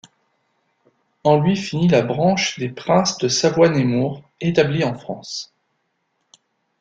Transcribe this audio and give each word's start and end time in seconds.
En 1.23 1.39
lui 1.39 1.55
finit 1.55 1.87
la 1.87 2.01
branche 2.01 2.57
des 2.57 2.69
princes 2.69 3.19
de 3.19 3.27
Savoie-Nemours, 3.27 4.23
établie 4.39 4.83
en 4.83 4.97
France. 4.97 5.53